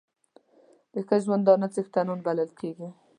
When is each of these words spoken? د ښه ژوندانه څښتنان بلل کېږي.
د 0.93 0.95
ښه 1.07 1.17
ژوندانه 1.23 1.67
څښتنان 1.73 2.19
بلل 2.25 2.49
کېږي. 2.59 2.87